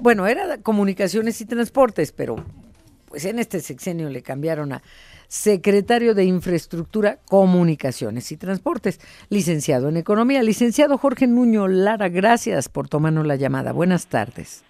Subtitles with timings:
[0.00, 2.36] bueno, era comunicaciones y transportes, pero
[3.06, 4.82] pues en este sexenio le cambiaron a
[5.28, 9.00] secretario de Infraestructura, Comunicaciones y Transportes,
[9.30, 10.42] licenciado en Economía.
[10.42, 13.72] Licenciado Jorge Nuño Lara, gracias por tomarnos la llamada.
[13.72, 14.62] Buenas tardes.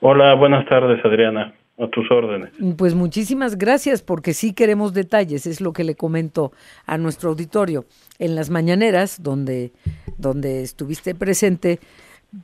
[0.00, 1.54] Hola, buenas tardes, Adriana.
[1.78, 2.50] A tus órdenes.
[2.76, 6.52] Pues muchísimas gracias, porque sí queremos detalles, es lo que le comento
[6.86, 7.86] a nuestro auditorio.
[8.18, 9.72] En las mañaneras, donde,
[10.18, 11.78] donde estuviste presente,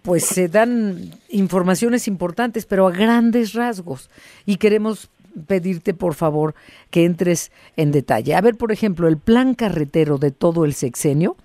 [0.03, 4.11] pues se dan informaciones importantes, pero a grandes rasgos.
[4.45, 5.11] Y queremos
[5.47, 6.55] pedirte, por favor,
[6.91, 8.35] que entres en detalle.
[8.35, 11.37] A ver, por ejemplo, el plan carretero de todo el sexenio,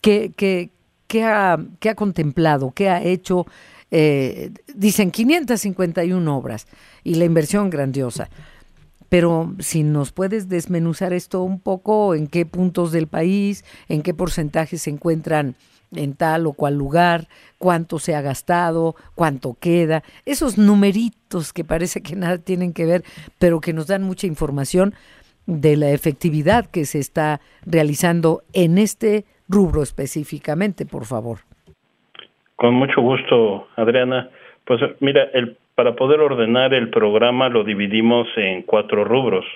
[0.00, 0.70] ¿qué, qué,
[1.06, 2.72] qué, ha, ha, contemplado?
[2.74, 3.46] ¿Qué ha hecho?
[3.92, 6.66] Eh, dicen 551 obras
[7.02, 8.28] y la inversión grandiosa.
[9.10, 14.14] Pero si nos puedes desmenuzar esto un poco, en qué puntos del país, en qué
[14.14, 15.56] porcentaje se encuentran
[15.94, 17.26] en tal o cual lugar,
[17.58, 23.02] cuánto se ha gastado, cuánto queda, esos numeritos que parece que nada tienen que ver,
[23.38, 24.94] pero que nos dan mucha información
[25.46, 31.38] de la efectividad que se está realizando en este rubro específicamente, por favor.
[32.54, 34.30] Con mucho gusto, Adriana.
[34.64, 39.46] Pues mira, el, para poder ordenar el programa lo dividimos en cuatro rubros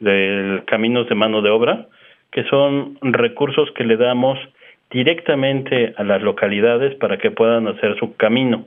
[0.00, 1.86] del caminos de mano de obra,
[2.32, 4.36] que son recursos que le damos
[4.90, 8.66] directamente a las localidades para que puedan hacer su camino.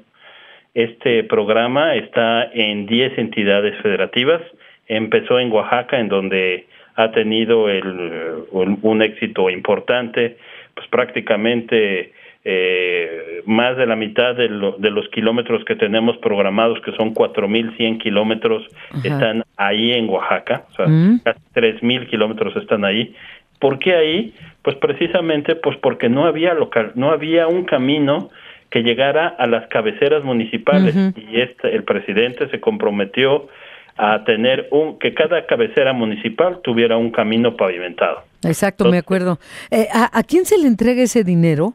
[0.76, 4.42] Este programa está en 10 entidades federativas.
[4.88, 10.38] Empezó en Oaxaca, en donde ha tenido el, un, éxito importante,
[10.74, 12.14] pues prácticamente
[12.50, 18.02] eh, más de la mitad de, de, los kilómetros que tenemos programados, que son 4.100
[18.02, 18.66] kilómetros,
[19.04, 21.20] están ahí en Oaxaca, o sea, mm.
[21.26, 23.14] casi 3.000 kilómetros están ahí.
[23.60, 24.34] ¿Por qué ahí?
[24.62, 28.30] Pues precisamente pues porque no había local, no había un camino
[28.70, 33.50] que llegara a las cabeceras municipales y este, el presidente se comprometió
[33.98, 38.24] a tener un que cada cabecera municipal tuviera un camino pavimentado.
[38.44, 39.38] Exacto, me acuerdo.
[39.70, 41.74] Eh, ¿a, quién se le entrega ese dinero?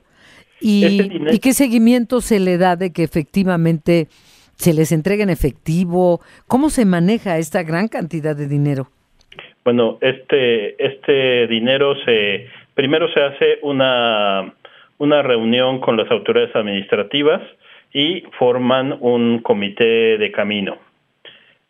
[0.63, 4.07] Y, ¿Y qué seguimiento se le da de que efectivamente
[4.55, 6.21] se les entregue en efectivo?
[6.47, 8.89] ¿Cómo se maneja esta gran cantidad de dinero?
[9.65, 14.55] Bueno, este, este dinero se, primero se hace una,
[14.99, 17.43] una reunión con las autoridades administrativas
[17.93, 20.79] y forman un comité de camino.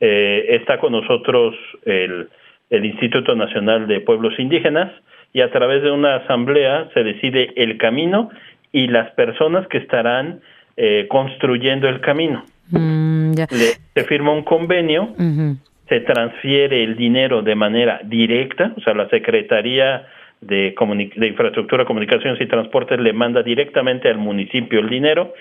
[0.00, 1.54] Eh, está con nosotros
[1.84, 2.28] el,
[2.70, 4.90] el Instituto Nacional de Pueblos Indígenas
[5.32, 8.30] y a través de una asamblea se decide el camino
[8.72, 10.40] y las personas que estarán
[10.76, 12.44] eh, construyendo el camino.
[12.70, 15.14] Mm, se firma un convenio
[15.92, 20.06] se transfiere el dinero de manera directa, o sea, la Secretaría
[20.40, 20.74] de,
[21.16, 25.34] de Infraestructura, Comunicaciones y Transportes le manda directamente al municipio el dinero,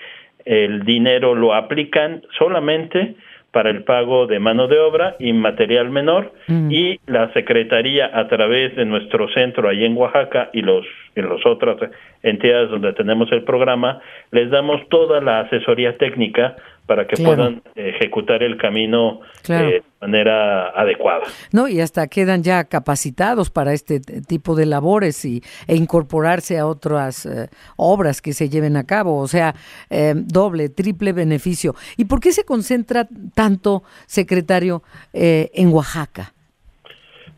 [0.44, 3.14] el dinero lo aplican solamente
[3.52, 6.70] para el pago de mano de obra y material menor mm.
[6.72, 11.44] y la Secretaría a través de nuestro centro ahí en Oaxaca y los en las
[11.44, 11.76] otras
[12.22, 18.42] entidades donde tenemos el programa, les damos toda la asesoría técnica para que puedan ejecutar
[18.42, 21.22] el camino eh, de manera adecuada.
[21.52, 26.66] No, y hasta quedan ya capacitados para este tipo de labores y, e incorporarse a
[26.66, 29.54] otras eh, obras que se lleven a cabo, o sea,
[29.90, 31.74] eh, doble, triple beneficio.
[31.96, 34.82] ¿Y por qué se concentra tanto, secretario,
[35.12, 36.32] en Oaxaca?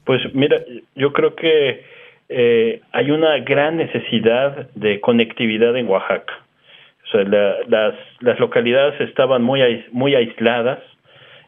[0.04, 0.56] Pues mira,
[0.94, 1.84] yo creo que
[2.92, 6.44] hay una gran necesidad de conectividad en Oaxaca
[7.22, 9.60] las, las localidades estaban muy,
[9.92, 10.80] muy aisladas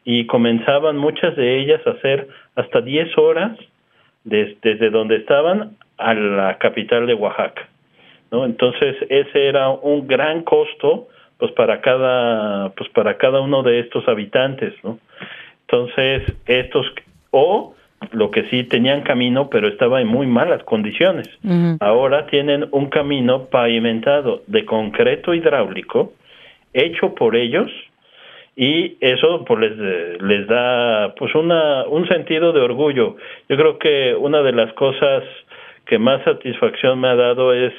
[0.09, 3.57] y comenzaban muchas de ellas a hacer hasta 10 horas
[4.23, 7.67] desde donde estaban a la capital de Oaxaca.
[8.31, 8.45] ¿no?
[8.45, 14.07] Entonces ese era un gran costo pues para cada pues para cada uno de estos
[14.07, 14.97] habitantes, ¿no?
[15.67, 16.85] Entonces estos
[17.31, 17.75] o
[18.11, 21.27] lo que sí tenían camino, pero estaba en muy malas condiciones.
[21.81, 26.13] Ahora tienen un camino pavimentado de concreto hidráulico,
[26.73, 27.69] hecho por ellos,
[28.59, 33.15] y eso pues les, les da pues una, un sentido de orgullo.
[33.47, 35.23] Yo creo que una de las cosas
[35.85, 37.71] que más satisfacción me ha dado es,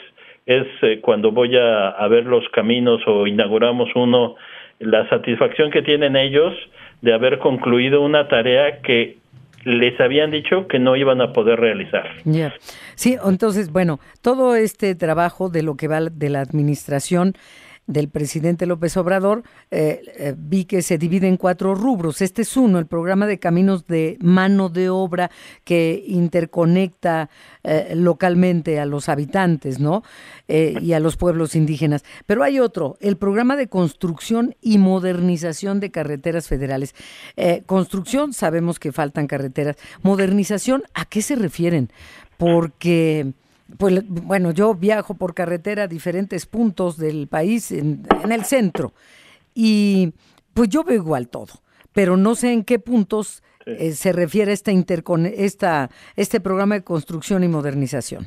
[0.46, 4.36] es eh, cuando voy a, a ver los caminos o inauguramos uno,
[4.78, 6.54] la satisfacción que tienen ellos
[7.02, 9.16] de haber concluido una tarea que
[9.64, 12.08] les habían dicho que no iban a poder realizar.
[12.94, 17.34] Sí, entonces, bueno, todo este trabajo de lo que va de la administración
[17.88, 22.20] del presidente López Obrador, eh, eh, vi que se divide en cuatro rubros.
[22.20, 25.30] Este es uno, el programa de caminos de mano de obra
[25.64, 27.30] que interconecta
[27.64, 30.04] eh, localmente a los habitantes, ¿no?
[30.48, 32.04] y a los pueblos indígenas.
[32.24, 36.94] Pero hay otro, el programa de construcción y modernización de carreteras federales.
[37.66, 39.76] construcción, sabemos que faltan carreteras.
[40.02, 41.90] Modernización, ¿a qué se refieren?
[42.38, 43.32] Porque
[43.76, 48.92] pues bueno, yo viajo por carretera a diferentes puntos del país, en, el centro,
[49.54, 50.12] y
[50.54, 51.60] pues yo veo igual todo,
[51.92, 57.44] pero no sé en qué puntos eh, se refiere esta, esta este programa de construcción
[57.44, 58.26] y modernización.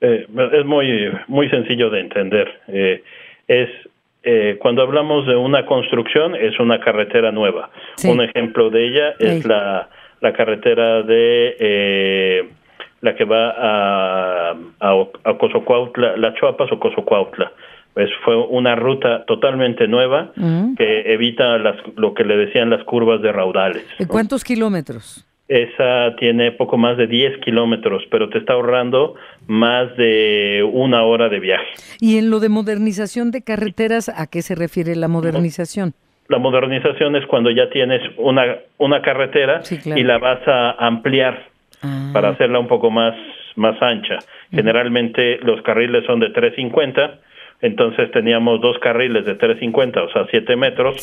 [0.00, 2.48] Eh, es muy, muy sencillo de entender.
[2.68, 3.02] Eh,
[3.48, 3.68] es
[4.60, 7.70] cuando hablamos de una construcción, es una carretera nueva.
[8.04, 9.88] Un ejemplo de ella es la,
[10.20, 12.50] la carretera de
[13.00, 14.50] la que va a,
[14.80, 17.52] a, a La Chuapas o Cozocuautla.
[17.94, 20.76] Pues fue una ruta totalmente nueva mm.
[20.76, 23.84] que evita las, lo que le decían las curvas de raudales.
[24.06, 25.26] ¿Cuántos kilómetros?
[25.48, 29.16] Esa tiene poco más de 10 kilómetros, pero te está ahorrando
[29.48, 31.66] más de una hora de viaje.
[31.98, 35.94] ¿Y en lo de modernización de carreteras, a qué se refiere la modernización?
[36.28, 41.49] La modernización es cuando ya tienes una, una carretera y la vas a ampliar
[41.82, 42.10] Ah.
[42.12, 43.14] para hacerla un poco más,
[43.56, 44.18] más ancha.
[44.50, 47.18] Generalmente los carriles son de 350,
[47.62, 50.96] entonces teníamos dos carriles de 350, o sea, 7 metros,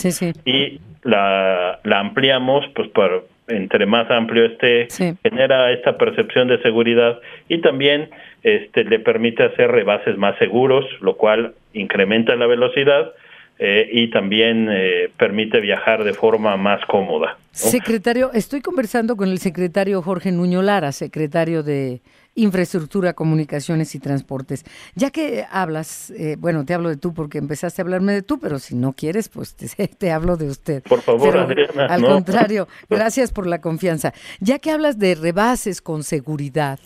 [0.46, 4.88] y la, la ampliamos, pues por, entre más amplio esté,
[5.24, 8.10] genera esta percepción de seguridad y también
[8.44, 13.14] este, le permite hacer rebases más seguros, lo cual incrementa la velocidad
[13.60, 17.38] eh, y también eh, permite viajar de forma más cómoda.
[17.52, 22.02] Secretario, estoy conversando con el secretario Jorge Nuño Lara, secretario de
[22.36, 24.64] Infraestructura, Comunicaciones y Transportes.
[24.94, 28.40] Ya que hablas, eh, bueno, te hablo de tú porque empezaste a hablarme de tú,
[28.40, 30.84] pero si no quieres, pues te, hablo de usted.
[30.84, 31.88] Por favor, Adriana.
[31.88, 34.14] Al contrario, gracias por la confianza.
[34.40, 36.80] Ya que hablas de rebases con seguridad,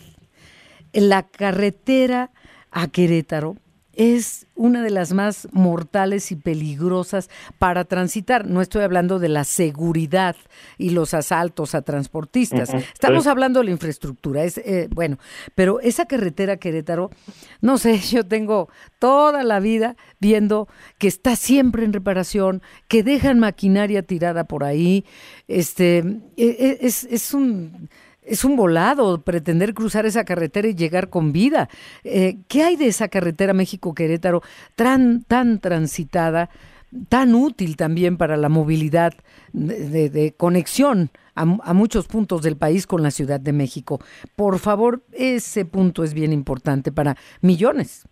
[0.93, 2.31] la carretera
[2.71, 3.57] a Querétaro
[3.93, 8.47] es una de las más mortales y peligrosas para transitar.
[8.47, 10.35] No estoy hablando de la seguridad
[10.77, 12.73] y los asaltos a transportistas.
[12.73, 14.43] Estamos hablando de la infraestructura.
[14.43, 15.17] Es eh, bueno,
[15.55, 17.09] pero esa carretera Querétaro,
[17.61, 20.67] no sé, yo tengo toda la vida viendo
[20.97, 25.05] que está siempre en reparación, que dejan maquinaria tirada por ahí.
[25.47, 25.99] Este
[26.37, 27.89] e, e, es, es un
[28.23, 31.69] es un volado pretender cruzar esa carretera y llegar con vida.
[32.03, 34.41] Eh, ¿Qué hay de esa carretera México-Querétaro
[34.75, 36.49] tan, tan transitada,
[37.09, 39.13] tan útil también para la movilidad
[39.53, 43.99] de, conexión a, a, muchos puntos del país con la Ciudad de México?
[44.35, 48.07] Por favor, ese punto es bien importante para millones.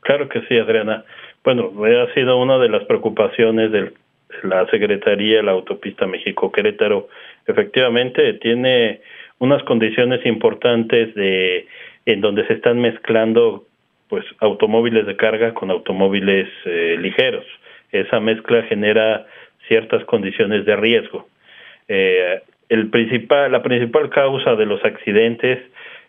[0.00, 1.04] Claro que sí, Adriana.
[1.44, 3.94] Bueno, ha sido una de las preocupaciones de
[4.42, 7.08] la Secretaría de la Autopista México-Querétaro
[7.46, 9.00] efectivamente tiene
[9.38, 11.66] unas condiciones importantes de
[12.06, 13.64] en donde se están mezclando
[14.08, 17.44] pues automóviles de carga con automóviles eh, ligeros.
[17.92, 19.26] Esa mezcla genera
[19.66, 21.28] ciertas condiciones de riesgo.
[21.88, 25.58] Eh, el principal, la principal causa de los accidentes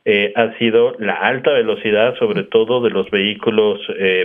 [0.05, 3.79] eh, ha sido la alta velocidad, sobre todo de los vehículos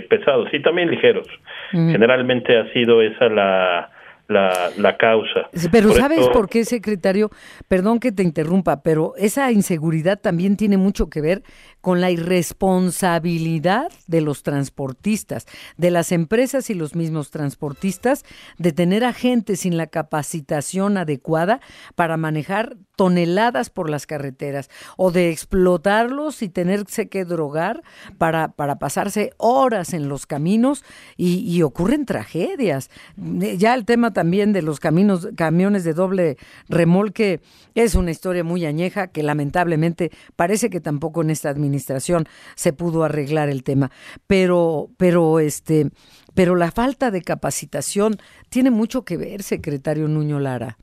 [0.09, 1.27] pesados y también ligeros.
[1.71, 3.89] Generalmente ha sido esa la,
[4.27, 5.49] la, la causa.
[5.71, 7.29] Pero ¿sabes por qué, secretario?
[7.67, 11.43] Perdón que te interrumpa, pero esa inseguridad también tiene mucho que ver
[11.81, 15.45] con la irresponsabilidad de los transportistas,
[15.77, 18.25] de las empresas y los mismos transportistas,
[18.57, 21.59] de tener a gente sin la capacitación adecuada
[21.95, 27.83] para manejar toneladas por las carreteras o de explotarlos y tenerse que drogar
[28.17, 30.83] para, para pasarse horas en los caminos
[31.17, 32.89] y, y ocurren tragedias.
[33.15, 37.41] Ya el tema también de los caminos, camiones de doble remolque
[37.75, 42.23] es una historia muy añeja que lamentablemente parece que tampoco en esta administración
[42.55, 43.91] se pudo arreglar el tema.
[44.25, 45.91] Pero, pero este,
[46.33, 48.13] pero la falta de capacitación
[48.49, 50.77] tiene mucho que ver, secretario Nuño Lara.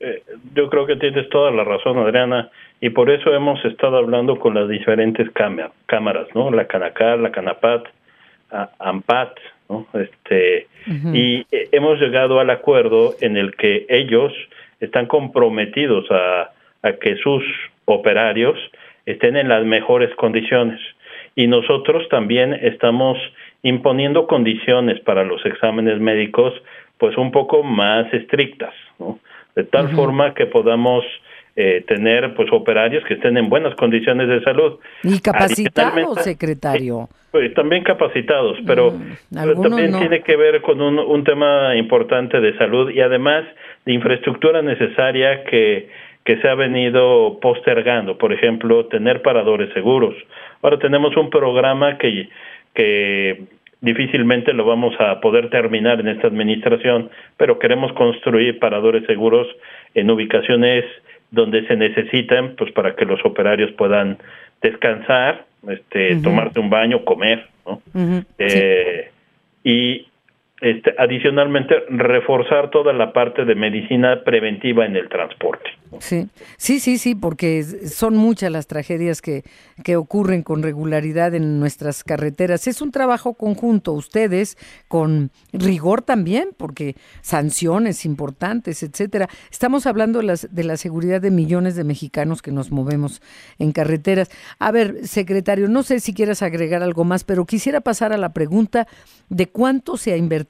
[0.00, 0.22] Eh,
[0.54, 2.50] yo creo que tienes toda la razón, Adriana,
[2.80, 5.30] y por eso hemos estado hablando con las diferentes
[5.86, 6.50] cámaras, ¿no?
[6.50, 7.84] La Canacar, la Canapat,
[8.78, 9.38] AMPAT,
[9.68, 9.86] ¿no?
[9.94, 10.66] Este,
[11.12, 14.32] y eh, hemos llegado al acuerdo en el que ellos
[14.80, 16.50] están comprometidos a,
[16.82, 17.42] a que sus
[17.84, 18.58] operarios
[19.06, 20.80] estén en las mejores condiciones.
[21.36, 23.18] Y nosotros también estamos
[23.62, 26.54] imponiendo condiciones para los exámenes médicos
[26.98, 29.18] pues un poco más estrictas, ¿no?
[29.56, 31.04] de tal forma que podamos
[31.56, 34.78] eh, tener pues operarios que estén en buenas condiciones de salud.
[35.02, 37.08] Y capacitados, secretario.
[37.30, 42.56] Pues, también capacitados, pero, mm, también tiene que ver con un, un tema importante de
[42.58, 43.44] salud y además
[43.84, 45.88] de infraestructura necesaria que,
[46.24, 48.18] que se ha venido postergando.
[48.18, 50.14] Por ejemplo, tener paradores seguros.
[50.62, 52.28] Ahora tenemos un programa que,
[52.74, 53.42] que
[53.80, 59.46] difícilmente lo vamos a poder terminar en esta administración, pero queremos construir paradores seguros
[59.94, 60.84] en ubicaciones
[61.34, 64.18] donde se necesitan, pues para que los operarios puedan
[64.62, 67.80] descansar, este, tomarse un baño, comer, ¿no?
[68.38, 69.10] eh,
[69.62, 70.06] Y
[70.60, 75.68] este, adicionalmente, reforzar toda la parte de medicina preventiva en el transporte.
[75.98, 79.42] Sí, sí, sí, sí, porque son muchas las tragedias que,
[79.82, 82.66] que ocurren con regularidad en nuestras carreteras.
[82.68, 84.56] Es un trabajo conjunto, ustedes
[84.86, 89.28] con rigor también, porque sanciones importantes, etcétera.
[89.50, 93.22] Estamos hablando de, las, de la seguridad de millones de mexicanos que nos movemos
[93.58, 94.30] en carreteras.
[94.58, 98.32] A ver, secretario, no sé si quieras agregar algo más, pero quisiera pasar a la
[98.32, 98.86] pregunta
[99.28, 100.44] de cuánto se ha invertido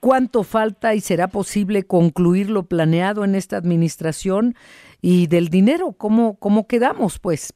[0.00, 4.54] cuánto falta y será posible concluir lo planeado en esta administración
[5.00, 7.52] y del dinero, cómo, cómo quedamos, pues.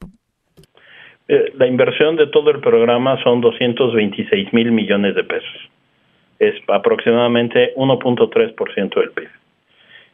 [1.29, 5.57] Eh, la inversión de todo el programa son 226 mil millones de pesos.
[6.39, 9.29] Es aproximadamente 1.3% del PIB.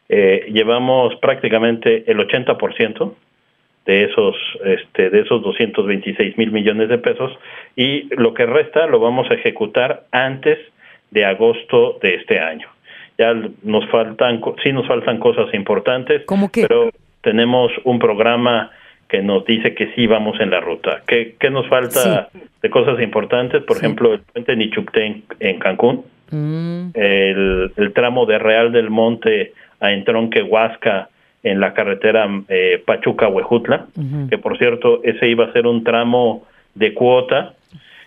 [0.09, 3.15] Eh, llevamos prácticamente el 80%
[3.85, 7.33] de esos este, de esos 226 mil millones de pesos
[7.77, 10.59] y lo que resta lo vamos a ejecutar antes
[11.13, 12.67] de agosto de este año.
[13.19, 16.23] Ya nos faltan, sí nos faltan cosas importantes,
[16.55, 16.91] pero
[17.21, 18.71] tenemos un programa
[19.09, 21.03] que nos dice que sí vamos en la ruta.
[21.07, 22.31] ¿Qué, qué nos falta
[22.63, 23.63] de cosas importantes?
[23.63, 26.91] Por ejemplo, el puente Nichupté en, Cancún, mm.
[26.95, 31.11] el, el, tramo de Real del Monte a Entronque Huasca
[31.43, 33.87] en la carretera eh, Pachuca-Huejutla,
[34.31, 37.55] que por cierto, ese iba a ser un tramo de cuota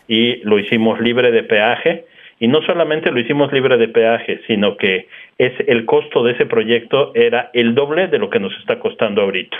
[0.07, 2.05] y lo hicimos libre de peaje
[2.39, 6.45] y no solamente lo hicimos libre de peaje, sino que es el costo de ese
[6.45, 9.57] proyecto era el doble de lo que nos está costando ahorita.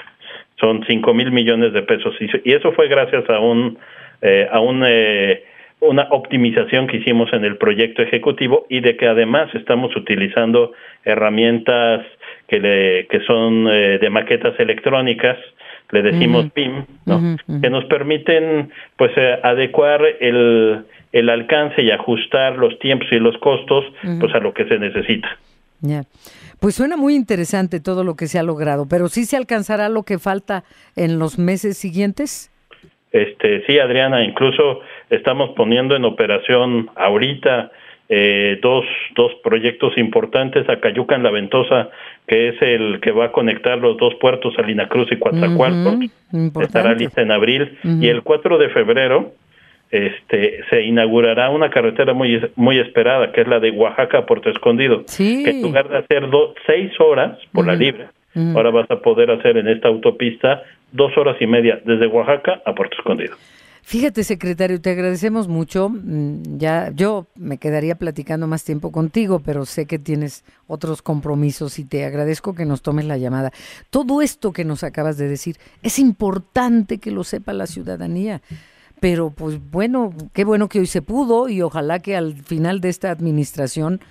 [0.60, 3.78] Son cinco mil millones de pesos y eso fue gracias a un
[4.22, 5.44] eh, a un eh,
[5.80, 10.72] una optimización que hicimos en el proyecto ejecutivo y de que además estamos utilizando
[11.04, 12.06] herramientas
[12.48, 15.38] que, le, que son eh, de maquetas electrónicas,
[15.92, 17.38] le decimos PIM, ¿no?
[17.62, 23.38] que nos permiten pues eh, adecuar el, el alcance y ajustar los tiempos y los
[23.38, 23.86] costos
[24.20, 25.30] pues a lo que se necesita.
[25.80, 26.04] Ya.
[26.60, 30.04] Pues suena muy interesante todo lo que se ha logrado, pero ¿sí se alcanzará lo
[30.04, 30.66] que falta
[30.98, 32.52] en los meses siguientes?
[33.14, 37.72] Este, sí, Adriana, incluso estamos poniendo en operación ahorita
[38.10, 38.84] eh, dos,
[39.16, 41.92] dos proyectos importantes, Acayuca en La Ventosa,
[42.28, 45.96] que es el que va a conectar los dos puertos, Salina Cruz y Coatzacoalcos,
[46.62, 49.32] estará lista en abril, y el 4 de febrero
[49.96, 54.50] este, se inaugurará una carretera muy, muy esperada, que es la de Oaxaca a Puerto
[54.50, 56.24] Escondido, que en lugar de hacer
[56.66, 58.08] seis horas por la libre,
[58.56, 62.74] ahora vas a poder hacer en esta autopista dos horas y media desde Oaxaca a
[62.74, 63.36] Puerto Escondido.
[63.88, 65.90] Fíjate, secretario, te agradecemos mucho.
[65.90, 71.78] Mm, ya yo me quedaría platicando más tiempo contigo, pero sé que tienes otros compromisos
[71.78, 73.52] y te agradezco que nos tomes la llamada.
[73.92, 78.42] Todo esto que nos acabas de decir es importante que lo sepa la ciudadanía
[79.00, 82.90] pero pues bueno, qué bueno que hoy se pudo y ojalá que al final de
[82.90, 84.02] esta administración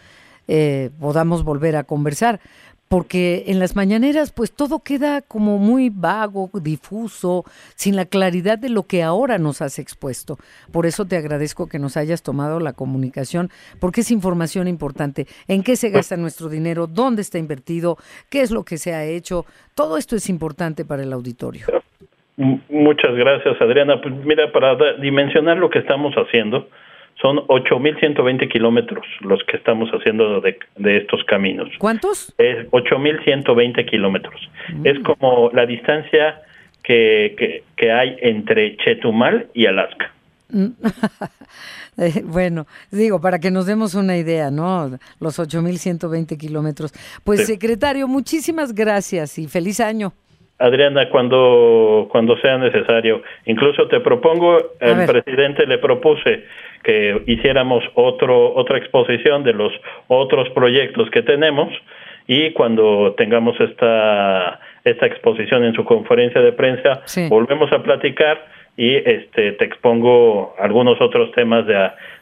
[0.46, 2.40] eh, podamos volver a conversar,
[2.88, 8.68] porque en las mañaneras pues todo queda como muy vago, difuso, sin la claridad de
[8.68, 10.38] lo que ahora nos has expuesto.
[10.70, 13.50] Por eso te agradezco que nos hayas tomado la comunicación,
[13.80, 15.26] porque es información importante.
[15.48, 16.86] ¿En qué se gasta nuestro dinero?
[16.86, 17.98] ¿Dónde está invertido?
[18.28, 19.46] ¿Qué es lo que se ha hecho?
[19.74, 21.66] Todo esto es importante para el auditorio.
[22.36, 24.00] Muchas gracias, Adriana.
[24.00, 26.68] Pues mira, para dimensionar lo que estamos haciendo,
[27.20, 30.56] son 8.120 kilómetros los que estamos haciendo de,
[30.96, 31.68] estos caminos.
[31.78, 32.34] ¿Cuántos?
[32.38, 34.50] Es 8.120 kilómetros.
[34.68, 34.86] Mm.
[34.86, 36.42] Es como la distancia
[36.82, 40.12] que, que, hay entre Chetumal y Alaska.
[40.50, 40.66] Mm.
[41.96, 44.98] Eh, bueno, digo, para que nos demos una idea, ¿no?
[45.20, 46.92] Los 8.120 kilómetros.
[47.22, 50.12] Pues, secretario, muchísimas gracias y feliz año.
[50.58, 53.22] Adriana, cuando, cuando sea necesario.
[53.46, 56.44] Incluso te propongo, el presidente le propuse
[56.82, 59.72] que hiciéramos otro, otra exposición de los
[60.06, 61.72] otros proyectos que tenemos
[62.26, 68.46] y cuando tengamos esta, esta exposición en su conferencia de prensa, volvemos a platicar
[68.76, 71.74] y este te expongo algunos otros temas de,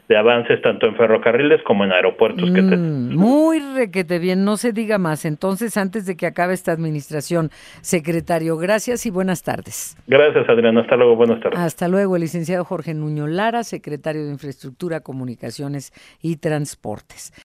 [0.07, 2.77] de avances tanto en ferrocarriles como en aeropuertos que te...
[2.77, 5.25] Mm, muy requete bien, no se diga más.
[5.25, 7.49] Entonces, antes de que acabe esta administración,
[7.81, 9.97] secretario, gracias y buenas tardes.
[10.05, 10.81] Gracias, Adriana.
[10.81, 11.57] Hasta luego, buenas tardes.
[11.57, 15.91] Hasta luego, el licenciado Jorge Nuño Lara, secretario de Infraestructura, Comunicaciones
[16.21, 17.33] y Transportes.